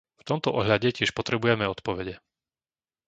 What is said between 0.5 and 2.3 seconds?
ohľade tiež potrebujeme odpovede.